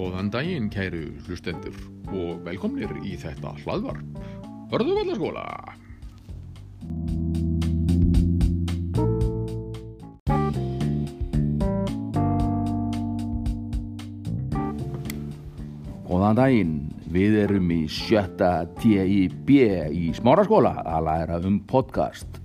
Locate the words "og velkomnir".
2.08-2.88